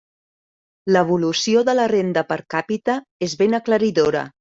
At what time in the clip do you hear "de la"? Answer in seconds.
1.69-1.87